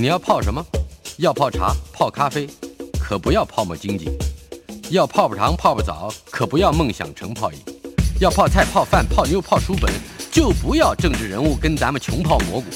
[0.00, 0.64] 你要泡什么？
[1.18, 2.48] 要泡茶、泡咖啡，
[2.98, 4.06] 可不要泡沫经济；
[4.88, 7.58] 要泡泡糖、泡泡澡，可不要梦想成泡影；
[8.18, 9.92] 要泡菜、泡饭、泡妞、泡书本，
[10.30, 12.66] 就不要政治人物跟咱们穷泡蘑菇。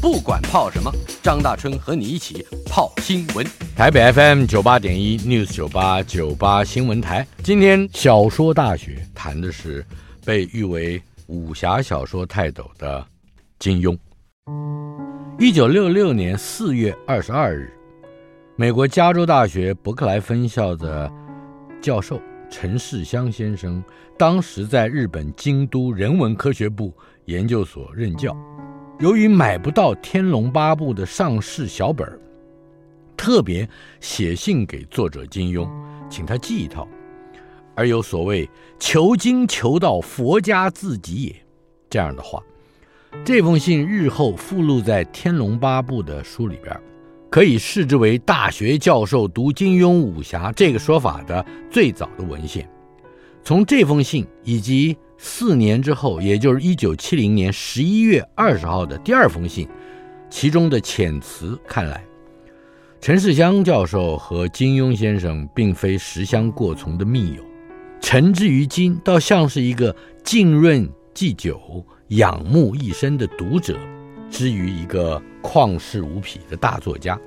[0.00, 0.88] 不管泡什么，
[1.20, 3.44] 张大春和你一起泡新闻。
[3.74, 9.84] 台北 FM 九八点一 News 九八九八新闻台，今天小说大学谈的是
[10.24, 13.04] 被誉为武侠小说泰斗的
[13.58, 13.98] 金庸。
[15.40, 17.72] 一九六六年四月二十二日，
[18.56, 21.08] 美国加州大学伯克莱分校的
[21.80, 23.80] 教授陈世香先生，
[24.16, 26.92] 当时在日本京都人文科学部
[27.26, 28.36] 研究所任教。
[28.98, 32.20] 由于买不到《天龙八部》的上市小本，
[33.16, 33.66] 特别
[34.00, 35.70] 写信给作者金庸，
[36.10, 36.88] 请他寄一套，
[37.76, 41.36] 而有所谓“求经求道，佛家自己也”
[41.88, 42.42] 这样的话。
[43.24, 46.78] 这封信日后附录在《天龙八部》的书里边，
[47.30, 52.68] 可以视之为大学教授读金庸武侠这个说法的最早的文献。
[53.42, 59.66] 从这封信以及四年之后，也就是一九七零年十一月二十号的第二封信，
[60.28, 62.04] 其中的遣词看来，
[63.00, 67.42] 陈世香教授和金庸先生并非十香过从的密友，
[68.00, 71.58] 陈之于今倒像是一个浸润既久。
[72.08, 73.76] 仰慕一生的读者，
[74.30, 77.20] 之于一个旷世无匹的大作家。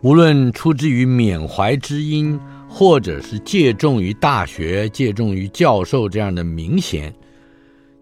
[0.00, 7.14] 无论出之于缅怀之音，或者是借重于大学、借重于教授这样的名衔，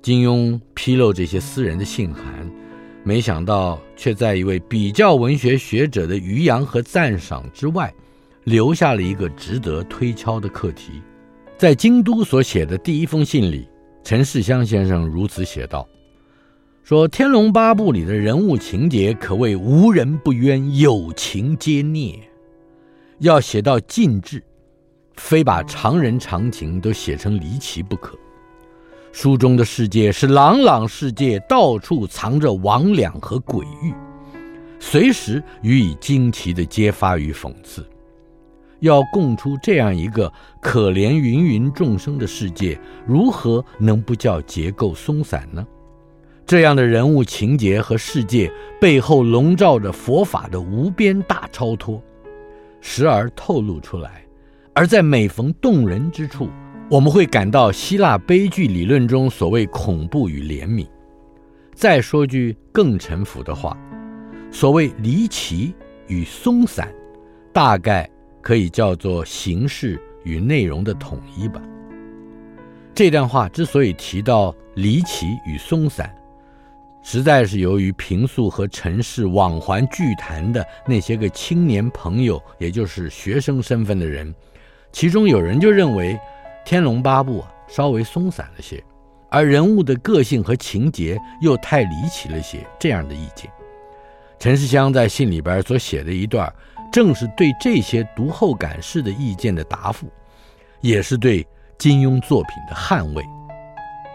[0.00, 2.50] 金庸披露这些私人的信函，
[3.04, 7.92] 没想到却在一位比较文学学者的余杨和赞赏之外，
[8.44, 11.02] 留下了一个值得推敲的课题。
[11.58, 13.68] 在京都所写的第一封信里。
[14.06, 15.84] 陈世香先生如此写道
[16.84, 22.16] ：“说《天龙八部》里的人物情节可谓无人不冤，有情皆孽。
[23.18, 24.40] 要写到尽致，
[25.16, 28.16] 非把常人常情都写成离奇不可。
[29.10, 33.92] 书中的世界是朗朗世界，到处藏着魍魉和鬼域，
[34.78, 37.84] 随时予以惊奇的揭发与讽刺。”
[38.80, 45.66] 要供出这样一个可怜芸芸众生的世界，如何能不叫结构松散呢？
[46.46, 52.00] 这样的人物情节和世界背后笼罩着佛法的无边大超脱，
[52.80, 54.10] 时而透露出来；
[54.72, 56.48] 而在每逢动人之处，
[56.88, 60.86] 我们会感到希腊悲剧理论中所谓恐怖与怜悯。
[61.74, 63.76] 再说句更沉浮的话，
[64.52, 65.74] 所谓离奇
[66.06, 66.94] 与松散，
[67.52, 68.08] 大概。
[68.46, 71.60] 可以叫做形式与内容的统一吧。
[72.94, 76.14] 这段话之所以提到离奇与松散，
[77.02, 84.32] 实在是由于平素和陈氏往还剧坛的那些个青年朋友，也就是学生身份的人，
[84.92, 86.14] 其中有人就认为
[86.64, 88.80] 《天龙八部》啊稍微松散了些，
[89.28, 93.50] 而人物的个性和情节又太离奇了些，这样的意见。
[94.38, 96.48] 陈世香在信里边所写的一段。
[96.96, 100.06] 正是对这些读后感式的意见的答复，
[100.80, 101.46] 也是对
[101.76, 103.22] 金庸作品的捍卫。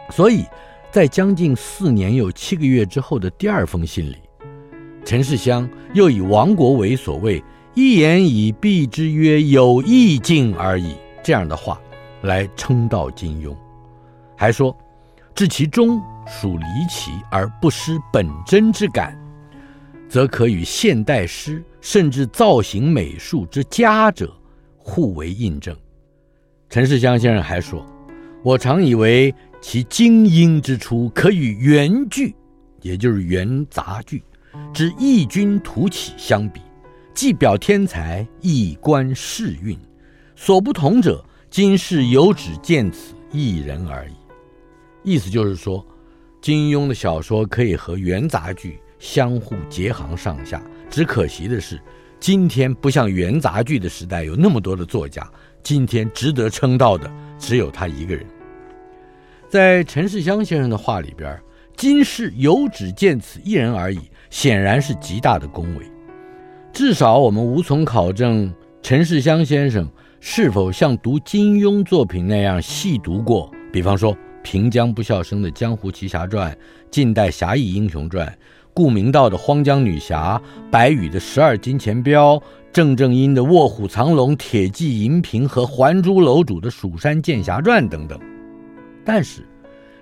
[0.09, 0.47] 所以，
[0.89, 4.17] 在将近四年又七个月之后的第二封信里，
[5.05, 7.39] 陈世香又以王国维所谓
[7.75, 11.79] “一言以蔽之曰有意境而已”这样的话
[12.23, 13.55] 来称道金庸，
[14.35, 14.75] 还说
[15.35, 19.15] ：“至其中属离奇而不失本真之感。”
[20.09, 24.31] 则可与现代诗甚至造型美术之佳者
[24.77, 25.75] 互为印证。
[26.69, 27.85] 陈世香先生还说
[28.43, 32.33] ：“我常以为其精英之初可与元剧，
[32.81, 34.23] 也就是元杂剧
[34.73, 36.61] 之异军突起相比，
[37.13, 39.77] 既表天才，亦观世运。
[40.35, 44.13] 所不同者，今世有只见此一人而已。”
[45.03, 45.85] 意思就是说，
[46.41, 48.79] 金庸的小说可以和元杂剧。
[48.99, 50.61] 相互结行上下，
[50.91, 51.79] 只可惜的是，
[52.19, 55.25] 今天不像元杂剧的时代有那么多的作家，
[55.63, 57.09] 今天值得称道的
[57.39, 58.25] 只有他一个人。
[59.49, 61.41] 在陈世香先生的话里边，
[61.77, 63.99] 今世有只见此一人而已，
[64.29, 65.85] 显然是极大的恭维。
[66.73, 69.89] 至少我们无从考证陈世香先生
[70.19, 76.51] 是否像读金庸作品那样细读过，比方说平江不肖生的《江湖奇侠传》、
[76.89, 78.37] 近代侠义英雄传、
[78.73, 82.35] 顾明道的《荒江女侠》、白宇的《十二金钱镖》。
[82.73, 88.17] 郑正英的《卧虎藏龙》、铁骑银瓶和还珠楼主的《蜀山剑侠传》等等，
[89.03, 89.45] 但是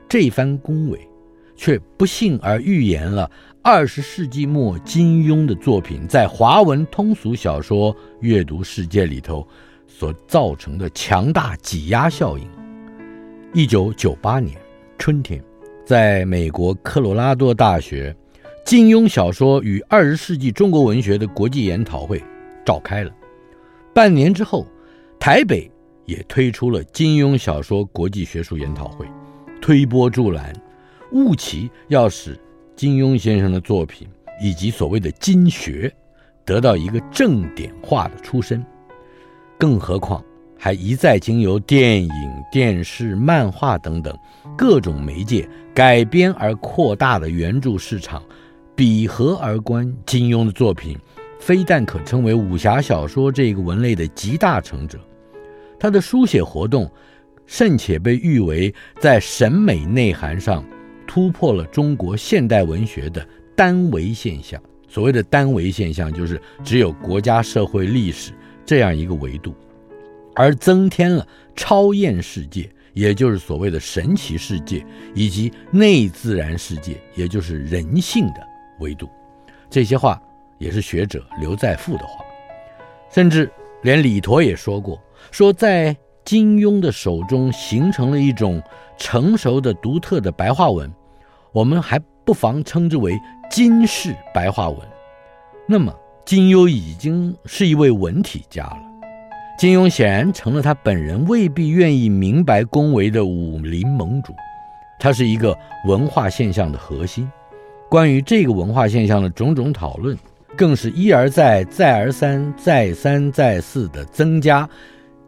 [0.08, 1.00] 这番恭维
[1.56, 3.28] 却不幸而预言了
[3.64, 9.44] 二十世纪末金庸的作品在华文通俗小说阅读世界里头
[9.88, 12.48] 所造成的强大挤压效应。
[13.56, 14.56] 一九九八年
[15.00, 15.44] 春天，
[15.84, 18.16] 在美国科罗拉多大学
[18.70, 22.22] 金庸小说与二十世纪中国文学的国际研讨会。
[22.64, 23.12] 召开了，
[23.96, 24.68] 半年之后，
[25.20, 25.68] 台北
[26.06, 29.08] 也推出了金庸小说国际学术研讨会，
[29.60, 30.54] 推波助澜，
[31.14, 32.40] 务期要使
[32.76, 34.08] 金庸先生的作品
[34.40, 35.92] 以及所谓的金学
[36.46, 38.64] 得到一个正点化的出身。
[39.58, 40.24] 更何况
[40.56, 42.12] 还一再经由电影、
[42.52, 44.16] 电视、漫画等等
[44.56, 48.22] 各种媒介改编而扩大的原著市场，
[48.80, 50.98] 比合而观，金庸的作品。
[51.38, 54.98] 非但可称为武侠小说这个文类的集大成者，
[55.78, 56.90] 他的书写活动
[57.46, 60.64] 甚且被誉为在审美内涵上
[61.06, 64.58] 突破了中国现代文学的单维现象。
[64.88, 68.32] 所谓的单维现象，就是只有国家、社会、历史
[68.66, 69.54] 这样一个维度，
[70.36, 78.48] 而增添了超验世界，也就是所谓的神奇世界，以及内自然世界，也就是人性的
[78.80, 79.10] 维度。
[79.70, 80.22] 这些话。
[80.60, 82.22] 也是学者刘再复的话，
[83.10, 83.50] 甚至
[83.82, 85.96] 连李陀也说过：“说在
[86.26, 88.62] 金庸的手中形成了一种
[88.98, 90.94] 成熟的、独特的白话文，
[91.54, 93.18] 我们还不妨称之为
[93.50, 94.78] 金式白话文。”
[95.66, 98.82] 那么，金庸已经是一位文体家了。
[99.58, 104.36] 金庸显然成了他本人未必愿意明白恭维的武林盟主，
[105.00, 107.32] 他是一个文化现象的核心。
[107.90, 110.18] 关于这个文化现象的种种讨论。
[110.58, 114.68] 更是一而再、再而三、再三再四地增加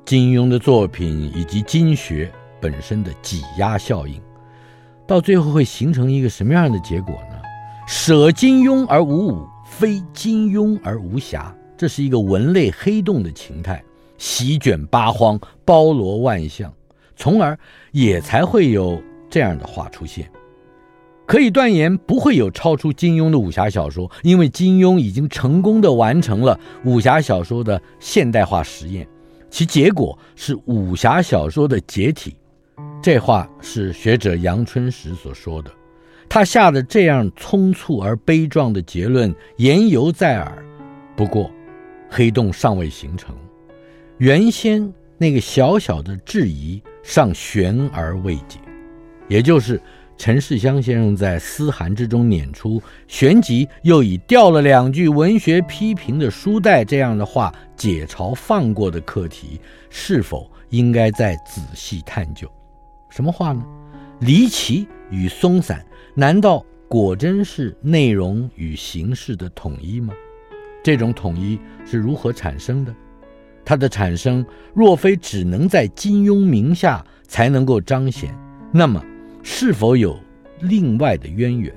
[0.03, 2.29] 金庸的作品以及金学
[2.59, 4.19] 本身的挤压效应，
[5.07, 7.39] 到最后会形成一个什么样的结果呢？
[7.87, 13.81] 舍金庸而无武，非金庸而无侠，这是一个文类黑洞的情态，
[14.17, 16.73] 席卷八荒，包罗万象，
[17.15, 17.57] 从而
[17.91, 20.29] 也才会有这样的话出现。
[21.31, 29.07] 可以断言，不会有超出金庸的武侠小说，因为金庸已经成功地完成了武侠小说的现代化实验，
[29.49, 32.35] 其结果是武侠小说的解体。
[33.01, 35.71] 这话是学者杨春时所说的，
[36.27, 40.61] 他下的这样匆促而悲壮的结论言犹在耳。
[41.15, 41.49] 不过，
[42.09, 43.33] 黑洞尚未形成，
[44.17, 48.59] 原先那个小小的质疑尚悬而未解，
[49.29, 49.81] 也就是。
[50.21, 59.59] 陈世香先生在思涵之中捻出，旋即又以掉了两句文学批评的书袋这样的话解嘲放过的课题，
[59.89, 62.47] 是否应该再仔细探究？
[63.09, 63.65] 什么话呢？
[64.19, 65.83] 离奇与松散，
[66.13, 70.13] 难道果真是内容与形式的统一吗？
[70.83, 72.93] 这种统一是如何产生的？
[73.65, 78.37] 它的产生若非只能在金庸名下才能够彰显，
[78.71, 79.03] 那么。
[79.43, 80.19] 是否有
[80.61, 81.73] 另外的渊源？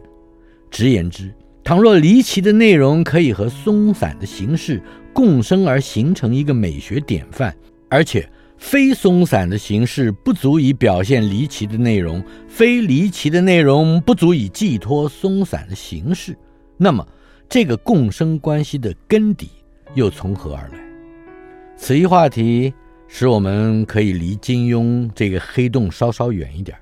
[0.70, 7.54] 直言之，倘若离奇的内容可以和松散的形式共生而形成一个美学典范，
[7.88, 8.28] 而且
[8.58, 16.36] 非松散的形式不足以表现离奇的内容，非离奇的内容不足以寄托松散的形式，
[16.76, 17.06] 那么
[17.48, 19.48] 这个共生关系的根底
[19.94, 20.78] 又从何而来？
[21.76, 22.72] 此一话题
[23.06, 26.76] 使我们可以离金庸这个黑洞稍稍远一点。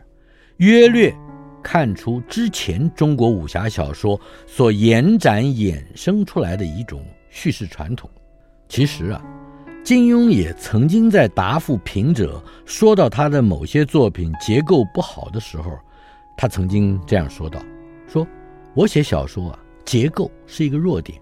[0.62, 1.12] 约略
[1.60, 8.08] 看出之前中国武侠小说所延展衍生出来的一种叙事传统。
[8.68, 9.20] 其实啊，
[9.82, 15.76] 金庸也曾经在答复评者说到他的某些作品结构不好的时候，
[16.36, 17.60] 他曾经这样说道
[18.06, 18.24] ：“说
[18.72, 21.20] 我写小说啊，结构是一个弱点，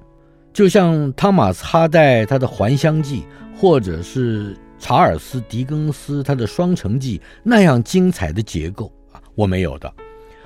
[0.53, 3.23] 就像汤马斯哈代他的《还乡记》，
[3.59, 8.93] 或者是查尔斯狄更斯他的《双城记》那样精彩的结构。”
[9.41, 9.91] 我没有的，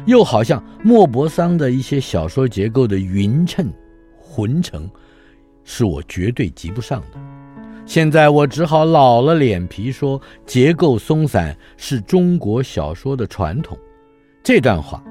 [0.07, 3.69] 又好像莫泊桑的一些小说结构的匀称、
[4.17, 4.89] 浑成，
[5.65, 7.19] 是我绝对及不上的。
[7.85, 13.77] 现在我只好老了脸皮说，结构松散是中国小说的传统。
[14.45, 15.03] 这段话，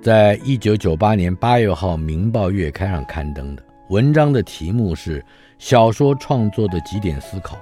[0.00, 5.20] 在一九九八年八月号《明报月刊》上刊登的文章的题目是
[5.58, 7.56] 《小说创作的几点思考》，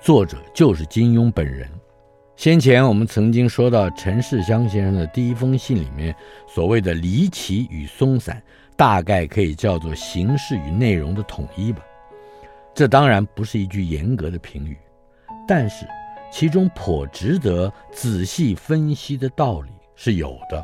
[0.00, 1.68] 作者就是金庸本人。
[2.36, 6.14] 先前我们曾经说到陈世香先生的第一封信里面
[6.46, 8.42] 所谓的离奇与松散，
[8.76, 11.80] 大概可以叫做形式与内容的统一吧。
[12.74, 14.76] 这当然不是一句严格的评语，
[15.48, 15.86] 但是
[16.30, 20.62] 其中颇值得仔细分析的道理是有的。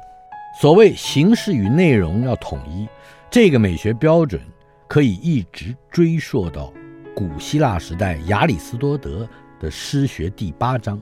[0.61, 2.87] 所谓形式与内容要统一，
[3.31, 4.43] 这个美学标准
[4.87, 6.71] 可以一直追溯到
[7.17, 9.27] 古希腊时代亚里士多德
[9.59, 11.01] 的诗学第八章。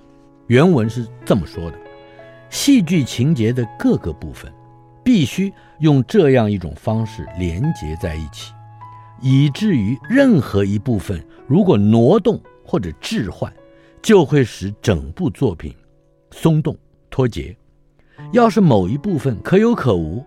[0.50, 1.78] 原文是这么说的：
[2.50, 4.52] 戏剧情节的各个部分
[5.04, 8.52] 必须用这样一种方式连接在一起，
[9.22, 13.52] 以至于任何一部分如果挪动或者置换，
[14.02, 15.72] 就会使整部作品
[16.32, 16.76] 松动
[17.10, 17.56] 脱节。
[18.32, 20.26] 要是某一部分可有可无，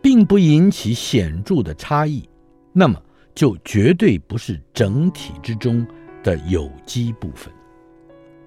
[0.00, 2.28] 并不引起显著的差异，
[2.72, 2.96] 那么
[3.34, 5.84] 就绝对不是整体之中
[6.22, 7.52] 的有机部分。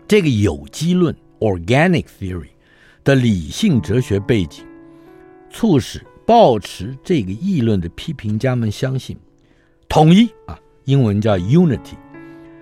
[0.08, 2.48] 这个有机论 （organic theory）
[3.04, 4.64] 的理性哲学背景，
[5.50, 9.18] 促使抱持这个议论的批评家们相信，
[9.90, 11.96] 统一啊，英文叫 unity，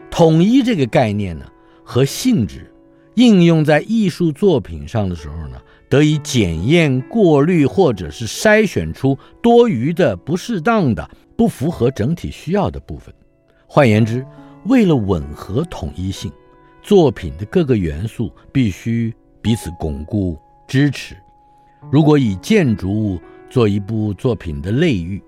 [0.10, 1.46] 统一这个概念呢
[1.84, 2.74] 和性质，
[3.14, 13.14] 应用在艺术作品上的时候呢，得以检验、过滤，或者是筛选出多余的、不适当的、不符合整体需要的部分。
[13.68, 14.26] 换言之，
[14.66, 16.32] 为了吻合统一性，
[16.86, 19.12] 作品的各个元素必须
[19.42, 20.38] 彼此巩固、
[20.68, 21.18] 支持。
[21.92, 25.20] 如果以建筑物做一部作品的类喻，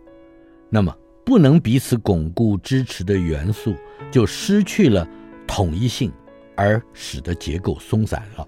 [0.69, 0.95] 那么
[1.25, 3.73] 不能彼此巩固、支持的元素
[4.11, 5.07] 就失去了
[5.47, 6.13] 统一性，
[6.55, 8.47] 而使得结构松散了。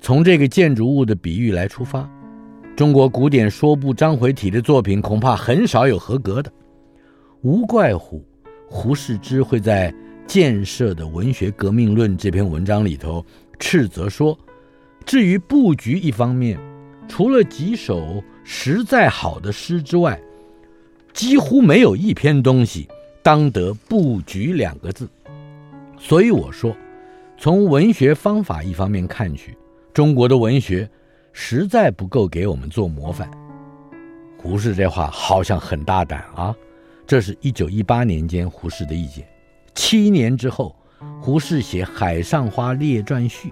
[0.00, 2.08] 从这个建筑物的比喻来出发，
[2.76, 6.52] 中国古典说部章回体的作品恐怕很少有合格的，
[7.42, 8.24] 无怪乎
[8.68, 9.90] 胡适之会在
[10.26, 13.24] 《建设的文学革命论》这篇文章里头
[13.58, 14.36] 斥责说
[15.04, 16.58] ：“至于布局一方面，
[17.08, 20.20] 除了几首实在好的诗之外，
[21.12, 22.88] 几乎没有一篇东西
[23.22, 25.08] 当得‘布局’两个字。”
[25.98, 26.76] 所以我说，
[27.38, 29.56] 从文学方法一方面看去。
[29.92, 30.90] 中国的文学
[31.32, 33.30] 实在不够给我们做模范。
[34.36, 36.54] 胡适这话好像很大胆啊！
[37.06, 39.24] 这是一九一八年间胡适的意见。
[39.74, 40.74] 七年之后，
[41.20, 43.48] 胡适写《海上花列传序》，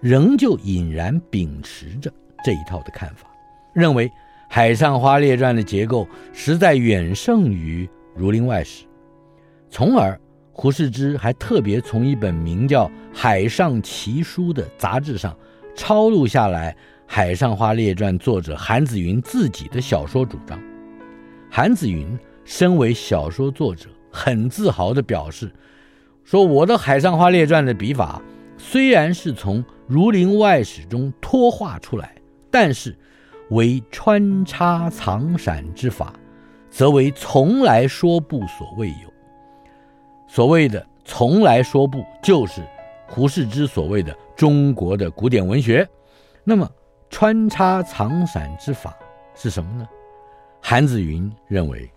[0.00, 2.12] 仍旧隐然秉持着
[2.44, 3.28] 这一套的看法，
[3.74, 4.08] 认为
[4.48, 8.84] 《海上花列传》的结构实在远胜于《儒林外史》。
[9.70, 10.18] 从而，
[10.52, 15.36] 胡适之还特别从一本名叫《海上奇书》的杂志上。
[15.76, 16.72] 抄录下来
[17.06, 20.60] 《海上花列传》作者韩子云自己的小说主张。
[21.48, 25.52] 韩子云身为小说作者，很自豪地表示
[26.24, 28.20] 说：“我的《海上花列传》的笔法
[28.56, 32.14] 虽然是从《儒林外史》中脱化出来，
[32.50, 32.96] 但是
[33.50, 36.12] 为穿插藏闪之法，
[36.70, 39.12] 则为从来说不所未有。
[40.26, 42.62] 所谓的从来说不，就是。”
[43.10, 45.88] 胡适之所谓的中国的古典文学，
[46.44, 46.70] 那么
[47.08, 48.94] 穿插藏闪之法
[49.34, 49.88] 是什么呢？
[50.60, 51.90] 韩子云认为，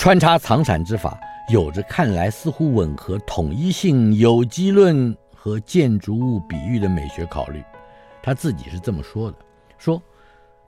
[0.00, 7.62] 穿插藏闪之法有着看来似乎吻合统一性、有机论和建筑物比喻的美学考虑。
[8.22, 9.36] 他自己是这么说的：
[9.76, 10.02] 说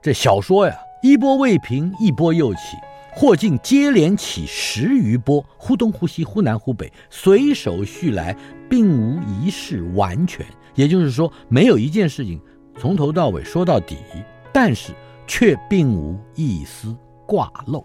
[0.03, 2.77] 这小说呀，一波未平，一波又起。
[3.11, 8.37] 或竟接连起十余波，忽东忽西，忽南忽北，随手续来，
[8.69, 10.45] 并无一事完全。
[10.75, 12.39] 也就是说，没有一件事情
[12.77, 13.97] 从头到尾说到底，
[14.53, 14.93] 但是
[15.25, 17.83] 却并无一丝挂漏。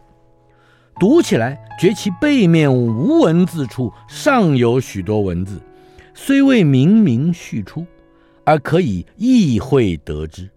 [0.99, 5.61] 读起来觉其背面无文字处，尚有许多文字，
[6.14, 7.87] 虽未明明叙出，
[8.45, 10.49] 而可以意会得之，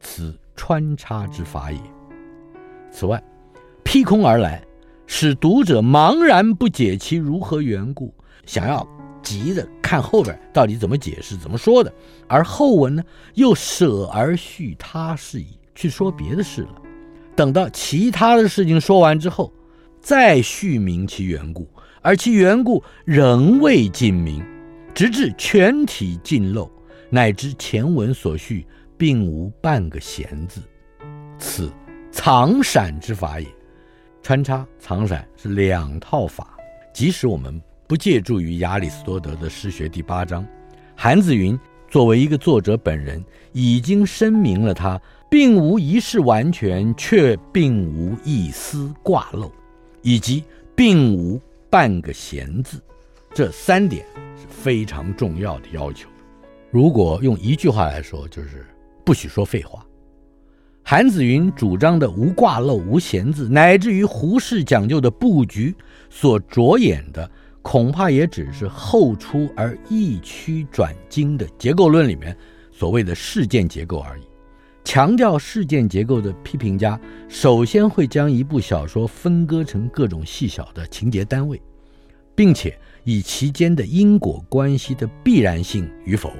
[0.00, 1.78] 此穿插之法也。
[2.90, 3.22] 此外。
[3.84, 4.62] 劈空而来，
[5.06, 8.14] 使读者茫然不解其如何缘故，
[8.46, 8.86] 想要
[9.22, 11.92] 急着看后边到底怎么解释、怎么说的，
[12.26, 13.02] 而后文呢
[13.34, 16.80] 又舍而叙他事矣，去说别的事了。
[17.36, 19.52] 等到其他的事情说完之后，
[20.02, 21.64] 再续明其缘故，
[22.00, 24.44] 而其缘故仍未尽明，
[24.92, 26.68] 直至全体尽漏，
[27.08, 28.66] 乃知前文所叙
[28.98, 30.60] 并无半个闲字，
[31.38, 31.72] 此
[32.10, 33.46] 藏闪之法也。
[34.20, 36.56] 穿插藏闪是两套法，
[36.92, 40.44] 即使我们不借助于亚里士多德的诗学第八章，
[40.96, 41.56] 韩子云
[41.88, 49.52] 作为一个作者本人，已经声明了他并无一事完全，却并无一丝挂漏，
[50.02, 50.44] 以及
[50.74, 51.40] 并无
[51.70, 52.80] 半个闲字，
[53.32, 54.04] 这三点
[54.36, 56.08] 是非常重要的要求。
[56.70, 58.66] 如果用一句话来说，就是
[59.04, 59.86] 不许说废话。
[60.82, 65.74] 韩子云主张的无挂漏、无闲字，乃至于胡适讲究的布局
[66.10, 67.30] 所着眼的，
[67.62, 72.36] 恐怕也只是后出而易曲转精的结构论里面
[72.72, 74.22] 所谓的事件结构而已。
[74.84, 81.60] 强调事件结构的批评家，首先会将一部小说分割成各种细小的情节单位，
[82.34, 82.78] 并且。
[83.04, 86.30] 以其间的因果关系的必然性与否，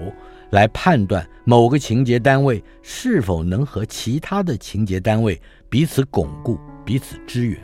[0.51, 7.59] 来判断某个情节单位是否能和其他的情节单位彼此巩固、彼此支援。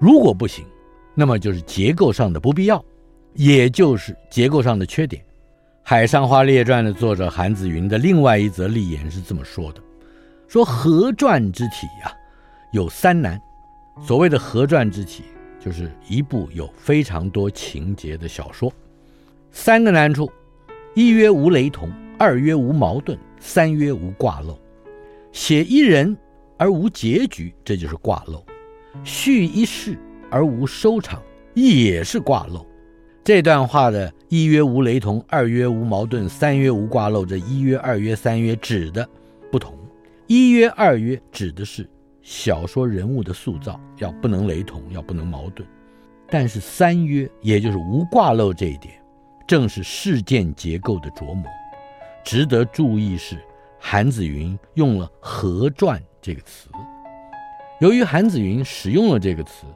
[0.00, 0.66] 如果不行，
[1.14, 2.84] 那么就是结构上的不必要，
[3.34, 5.22] 也就是结构上的缺点。
[5.84, 9.80] 《海上花列传》的作者韩子云的另外一则立言是这么说的
[10.50, 12.12] ：“说合传之体呀、
[12.72, 13.40] 有三难。
[14.02, 15.22] 所谓的合传之体。”
[15.60, 18.72] 就是一部有非常多情节的小说，
[19.52, 20.32] 三个难处：
[20.94, 24.58] 一曰无雷同，二曰无矛盾，三曰无挂漏。
[25.32, 26.16] 写一人
[26.56, 28.42] 而无结局，这就是挂漏；
[29.04, 29.98] 叙一事
[30.30, 32.66] 而无收场，也是挂漏。
[33.22, 39.06] 这段话的一曰无雷同，二曰无矛盾，三曰无挂漏，这一曰、二曰、三曰指的
[39.52, 39.78] 不同。
[40.30, 41.90] 一约、二约指的是。
[42.22, 45.64] 小说人物的塑造要不能雷同，要不能矛盾，
[46.28, 48.94] 但是三约，也就是无挂漏这一点，
[49.44, 51.44] 正是事件结构的琢磨。
[52.22, 53.42] 值得注意是，
[53.80, 56.68] 韩子云用了“合传”这个词。
[57.80, 59.66] 由于韩子云使用了这个词，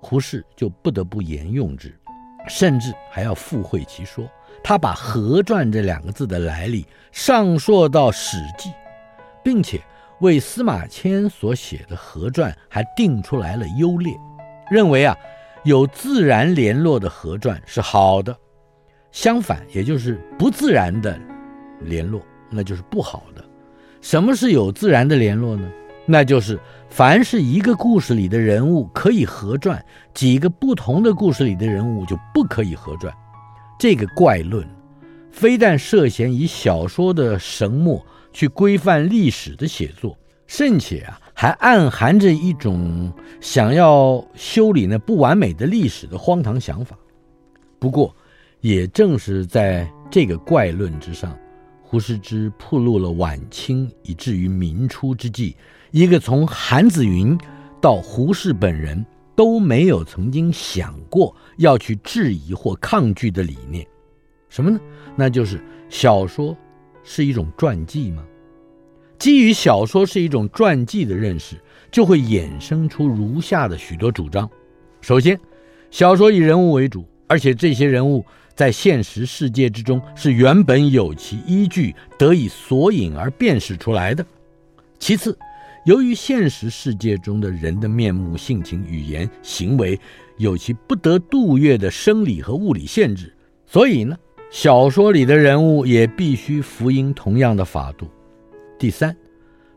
[0.00, 1.98] 胡适就不得不沿用之，
[2.46, 4.24] 甚至还要附会其说。
[4.62, 8.70] 他把“合传”这两个字的来历上溯到《史记》，
[9.44, 9.80] 并且。
[10.20, 14.14] 为司马迁所写的合传还定出来了优劣，
[14.70, 15.14] 认为啊，
[15.64, 18.34] 有自然联络的合传是好的，
[19.10, 21.18] 相反，也就是不自然的
[21.80, 23.44] 联络，那就是不好的。
[24.00, 25.68] 什么是有自然的联络呢？
[26.06, 33.12] 那就是凡是一个故事里的人物可以合传，几个不同的故事里的人物就不可以合传。
[33.80, 34.66] 这个怪论，
[35.32, 38.00] 非但涉嫌以小说的神墨。
[38.34, 46.98] 去规范历史的写作，甚且啊，还暗含着一种想要修理那不完美的历史的荒唐想法。
[47.78, 48.14] 不过，
[48.60, 51.38] 也正是在这个怪论之上，
[51.80, 55.56] 胡适之暴露了晚清以至于明初之际
[55.92, 57.38] 一个从韩子云
[57.80, 59.04] 到胡适本人
[59.36, 63.86] 都没有曾经想过要去质疑或抗拒的理念，
[64.48, 64.80] 什么呢？
[65.14, 66.56] 那就是小说。
[67.04, 68.24] 是一种传记吗？
[69.16, 71.56] 基于小说是一种传记的认识，
[71.92, 74.50] 就会衍生出如下的许多主张。
[75.00, 75.38] 首先，
[75.90, 84.26] 小说以人物为主，而且这些人物在现实世界之中是原本有其依据，得以索引而辨识出来的。
[84.98, 85.38] 其次，
[85.86, 89.98] 由于现实世界中的人的面目、性情、语言、行为
[90.38, 93.32] 有其不得度越的生理和物理限制，
[93.66, 94.16] 所以呢。
[94.54, 98.08] 小说里的人物也必须服膺同样的法度。
[98.78, 99.14] 第三，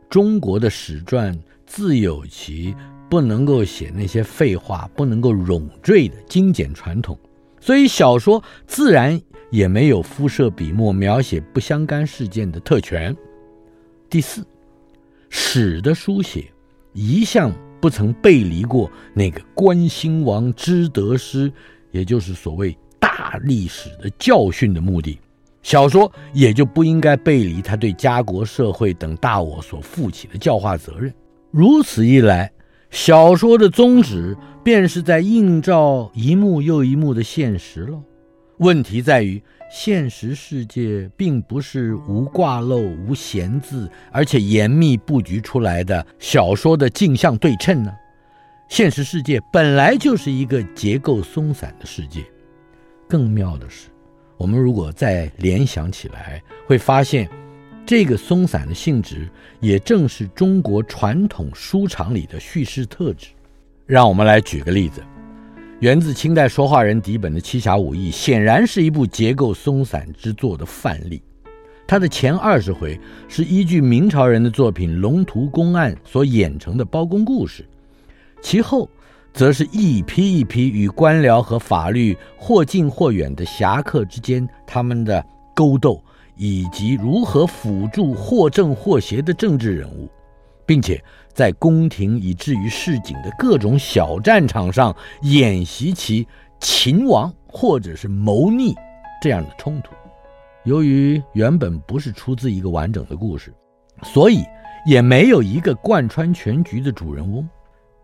[0.08, 1.36] 中国的史传
[1.66, 2.76] 自有其
[3.10, 7.18] 不能够写那些废话、不能够冗赘的精简传统，
[7.60, 13.18] 所以小说自然也没有敷设笔墨描写不相干事件的特权。
[14.08, 14.46] 第四，
[15.28, 16.46] 史的书写
[16.94, 21.52] 一向不曾背离过那个关心王、知得失，
[21.90, 22.78] 也就是所谓。
[23.00, 25.20] 大历史的教训的目的，
[25.62, 31.14] 小说也就不应该背离他对家国社会等大我所负起的教化责任。
[31.52, 32.52] 如此一来，
[32.90, 38.00] 小说的宗旨便是在映照一幕又一幕的现实了。
[38.60, 47.92] 问题在于，现实世界并不是无挂漏、无闲字，而且严密布局出来的小说的镜像对称呢。
[48.68, 52.24] 现实世界本来就是一个结构松散的世界。
[53.08, 53.88] 更妙的是，
[54.36, 57.30] 我们如果再联想起来，会发现，
[57.86, 59.30] 这个松散的性质
[59.62, 63.28] 也正是中国传统书场里的叙事特质。
[63.86, 65.02] 让我们来举个例子，
[65.80, 71.22] 源自清代说话人底本的《七侠五义》，显然是一部结构松散之作的范例。
[71.88, 77.66] 它的前二十回是依据明朝人的作品《龙图公案》所演成的包公故事，
[78.42, 78.90] 其后。
[79.38, 85.24] 则是一批一批与官僚和法律或近或远的侠客之间他们的
[85.54, 86.04] 勾斗，
[86.36, 90.10] 以及如何辅助或正或邪的政治人物。
[90.68, 91.02] 并且
[91.34, 96.28] 在宫廷以至于市井的各种小战场上演习其
[96.60, 98.76] 秦王或者是谋逆
[99.22, 99.94] 这样的冲突。
[100.66, 103.54] 由于原本不是出自一个完整的故事，
[104.04, 104.44] 所以
[104.86, 107.48] 也没有一个贯穿全局的主人翁。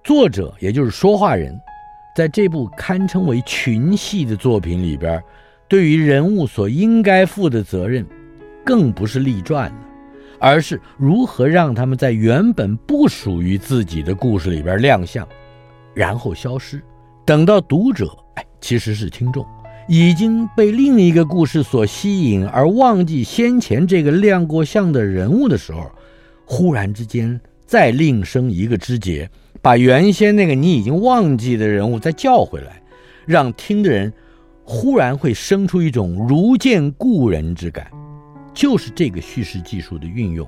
[0.04, 1.58] 作者也就是说话人，
[2.14, 5.24] 在这部堪称为群戏的作品里边，
[5.70, 8.06] 对于人物所应该负的责任，
[8.66, 9.78] 更不是立传了，
[10.40, 15.26] 而是如何让他们在原本不属于自己的故事里边亮相，
[15.94, 16.84] 然后消失。
[17.26, 19.46] 等到读者，哎，其实是听众，
[19.88, 25.90] 已经被另一个故事所吸引而忘记先前这个亮过相的人物的时候，
[26.44, 29.30] 忽然之间再另生一个枝节。
[29.62, 32.84] 把原先那个你已经忘记的人物再叫回来，
[33.26, 34.12] 让听的人
[34.66, 37.90] 忽然会生出一种如见故人之感，
[38.54, 40.46] 就是这个叙事技术的运用，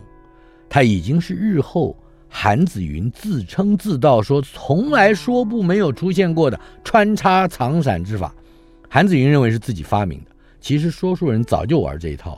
[0.67, 1.97] 它已经是日后
[2.27, 8.35] 韩子云自称自道说从来说不没有出现过的穿插藏闪之法。
[8.89, 12.37] 韩子云认为是自己发明的，其实说书人早就玩这一套。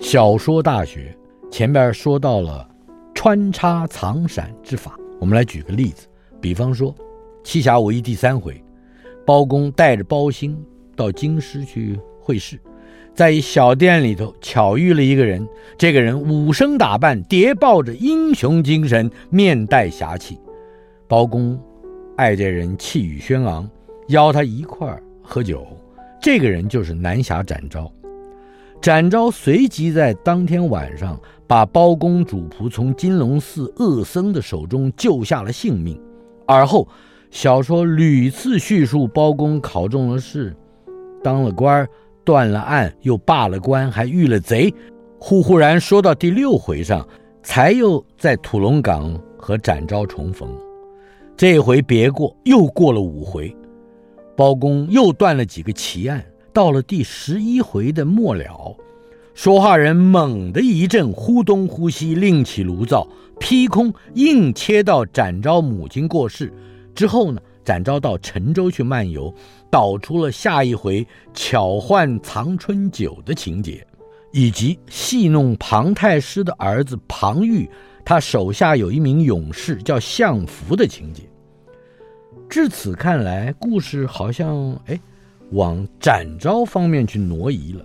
[0.00, 1.14] 小说大学
[1.50, 2.66] 前边说到了
[3.14, 6.06] 穿插藏闪之法，我们来举个例子，
[6.40, 6.90] 比方说
[7.44, 8.60] 《七侠五义》第三回，
[9.26, 10.56] 包公带着包兴
[10.96, 12.58] 到京师去会试，
[13.14, 20.38] 在一小店里头巧遇了一个人，这个人武生打扮，叠抱着英雄精神，面带侠气。
[21.06, 21.60] 包公
[22.16, 23.68] 爱这人气宇轩昂，
[24.08, 25.66] 邀他一块儿喝酒。
[26.22, 27.92] 这个人就是南侠展昭。
[28.80, 36.00] 展昭随即在当天晚上把包公主仆从金龙寺恶僧的手中救下了性命。
[36.46, 36.88] 而后，
[37.30, 40.56] 小说屡次叙述包公考中了试，
[41.22, 41.86] 当了官，
[42.24, 44.72] 断了案，又罢了官，还遇了贼。
[45.18, 47.06] 忽忽然说到第六回上，
[47.42, 50.48] 才又在土龙岗和展昭重逢。
[51.36, 53.54] 这回别过，又过了五回，
[54.34, 56.24] 包公又断了几个奇案。
[56.52, 58.76] 到了第十一回的末了，
[59.34, 63.06] 说话人猛地一阵忽东忽西，另起炉灶，
[63.38, 66.52] 劈空硬切到展昭母亲过世
[66.94, 69.32] 之后呢，展昭到陈州去漫游，
[69.70, 73.86] 导出了下一回巧换藏春酒的情节，
[74.32, 77.70] 以及戏弄庞太师的儿子庞玉，
[78.04, 81.22] 他手下有一名勇士叫项福的情节。
[82.48, 85.00] 至此看来，故事好像哎。
[85.52, 87.84] 往展昭方面去挪移了，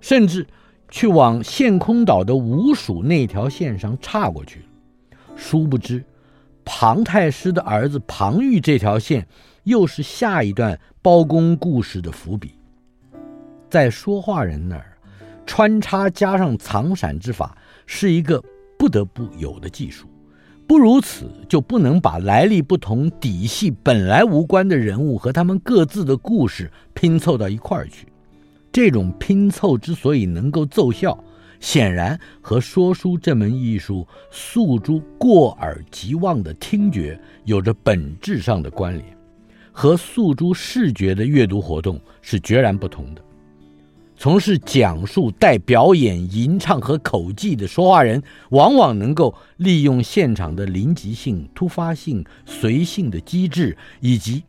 [0.00, 0.46] 甚至
[0.88, 4.66] 去往陷空岛的吴蜀那条线上岔过去了。
[5.36, 6.04] 殊不知，
[6.64, 9.26] 庞太师的儿子庞玉这条线
[9.64, 12.52] 又是下一段包公故事的伏笔。
[13.68, 14.96] 在说话人那儿，
[15.44, 18.42] 穿插加上藏闪之法是一个
[18.78, 20.08] 不得不有的技术。
[20.66, 28.06] 不如此，就不能把来历不同、底细本来无关的人物和他们各自的故事拼凑到一块儿去。
[28.72, 31.16] 这种拼凑之所以能够奏效，
[31.60, 39.04] 显然和说书这门艺术诉诸过耳即忘的听觉有着本质上的关联，
[39.70, 43.23] 和诉诸视觉的阅读活动是决然不同的。
[44.16, 54.42] 从事讲述带表演、吟唱和口技的说话人，往往能够利用现场的临急性、突发性、随性的机制，以及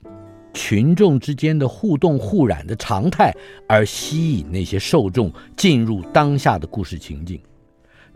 [0.54, 3.34] 群众之间的互动互染的常态，
[3.68, 7.42] 而吸引那些受众进入当下的故事情境。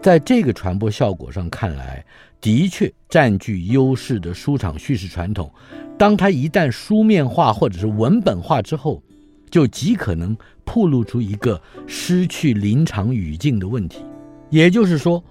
[0.02, 2.06] 在这个传播效果上看来，
[2.40, 5.52] 的确占据优势的书场叙事传统，
[5.98, 9.04] 当它一旦书面化或者是文本化之后，
[9.50, 10.38] 就极可能
[10.72, 14.06] 暴露出一个失去临场语境的问题，
[14.52, 15.24] 也就是说，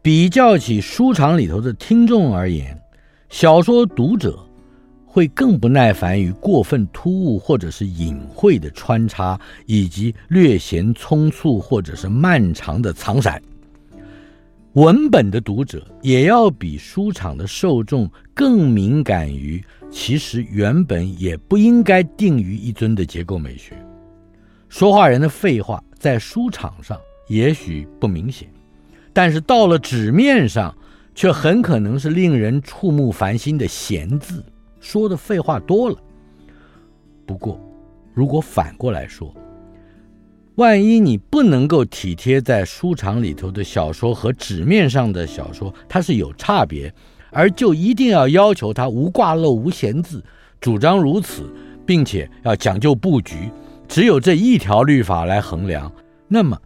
[0.00, 2.80] 比较起书场里头的听众而言，
[3.28, 4.42] 小说读者
[5.04, 13.40] 会更不耐烦于过分突兀或者是隐晦的穿插，以及略显匆促或者是漫长的藏闪。
[14.72, 19.62] 文本的读者也要比书场的受众更敏感于。
[19.92, 23.76] 其实原本也不应该定于一尊的结构美学。
[24.70, 28.48] 说话人的废话在书场上也许不明显，
[29.12, 30.74] 但是到了纸面上，
[31.14, 34.44] 却很可能是令人触目烦心的闲字，
[34.80, 35.96] 说的废话多了。
[37.26, 37.60] 不过，
[38.14, 39.34] 如果反过来说，
[40.54, 46.94] 万一你不能够体贴在书场里头的小说和纸面上的小说，它是有差别。
[47.32, 50.20] 而就一定要要求它无挂漏、无闲字，
[50.60, 51.48] 主张如此，
[51.86, 53.48] 并且要讲究布局，
[53.90, 55.92] 只有这一条律法来衡量，
[56.28, 56.56] 那么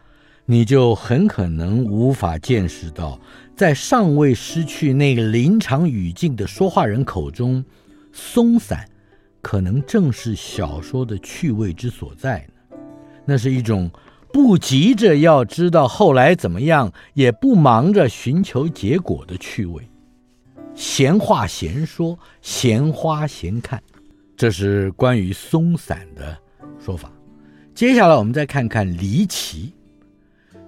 [0.44, 3.18] 你就很可能无法见识到，
[3.56, 7.64] 在尚未失去那个临场语境的说话人口中，
[8.12, 8.86] 松散
[9.40, 12.78] 可能正是小说的趣味之所在呢。
[13.24, 13.90] 那是一种
[14.30, 19.82] 不急着要知道后来怎么样，也不忙着寻求结果的趣味。
[20.74, 23.82] 闲话闲说，闲花闲看，
[24.36, 26.36] 这是关于松散的
[26.84, 27.10] 说法。
[27.74, 29.72] 接下来我们再看看离奇，